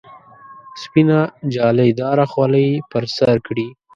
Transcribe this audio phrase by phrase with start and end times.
[0.81, 1.19] سپینه
[1.53, 3.67] جالۍ داره خولۍ پر سر کړي.